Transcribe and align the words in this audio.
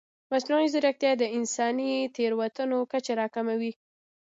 مصنوعي 0.31 0.67
ځیرکتیا 0.73 1.11
د 1.17 1.23
انساني 1.37 1.91
تېروتنو 2.15 2.77
کچه 2.91 3.13
راکموي. 3.19 3.71